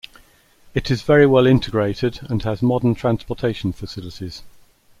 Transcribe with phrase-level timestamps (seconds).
[0.73, 4.41] It is very well integrated and has modern transportation facilities.